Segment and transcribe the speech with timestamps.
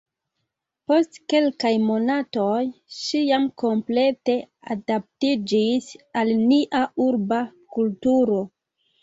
[0.91, 2.55] Post kelkaj monatoj,
[3.01, 4.39] ŝi jam komplete
[4.77, 5.91] adaptiĝis
[6.23, 7.41] al nia urba
[7.79, 8.43] kulturo.